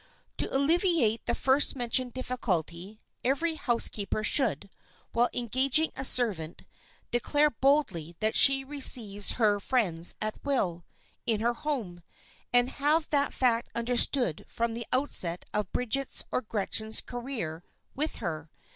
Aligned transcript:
To 0.37 0.51
obviate 0.51 1.27
the 1.27 1.35
first 1.35 1.75
mentioned 1.75 2.13
difficulty, 2.13 2.99
every 3.23 3.53
housekeeper 3.53 4.23
should, 4.23 4.71
when 5.13 5.27
engaging 5.31 5.91
a 5.95 6.03
servant, 6.03 6.63
declare 7.11 7.51
boldly 7.51 8.15
that 8.19 8.33
she 8.35 8.63
receives 8.63 9.33
her 9.33 9.59
friends 9.59 10.15
at 10.19 10.43
will, 10.43 10.85
in 11.27 11.39
her 11.41 11.53
home, 11.53 12.01
and 12.51 12.67
have 12.71 13.09
that 13.11 13.31
fact 13.31 13.69
understood 13.75 14.43
from 14.47 14.73
the 14.73 14.87
outset 14.91 15.45
of 15.53 15.71
Bridget's 15.71 16.23
or 16.31 16.41
Gretchen's 16.41 17.01
career 17.01 17.63
with 17.93 18.15
her. 18.15 18.49